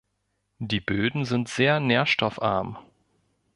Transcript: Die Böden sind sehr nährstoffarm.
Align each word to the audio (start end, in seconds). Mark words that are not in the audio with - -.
Die 0.57 0.79
Böden 0.79 1.25
sind 1.25 1.47
sehr 1.47 1.79
nährstoffarm. 1.79 2.79